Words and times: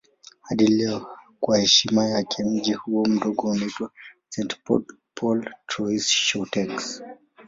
Hadi 0.41 0.67
leo 0.67 1.17
kwa 1.39 1.57
heshima 1.57 2.05
yake 2.05 2.43
mji 2.43 2.73
huo 2.73 3.05
mdogo 3.05 3.47
unaitwa 3.47 3.91
St. 4.29 4.55
Paul 5.13 5.51
Trois-Chateaux. 5.67 7.01